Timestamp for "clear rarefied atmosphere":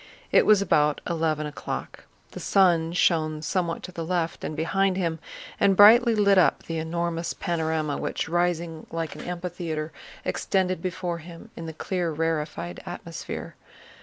11.73-13.53